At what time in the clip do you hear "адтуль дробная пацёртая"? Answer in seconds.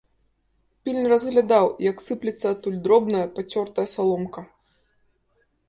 2.55-3.87